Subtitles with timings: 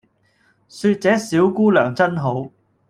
[0.67, 2.49] 說這小姑娘真好